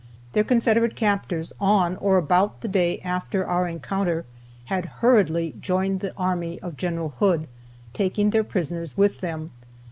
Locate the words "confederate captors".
0.43-1.53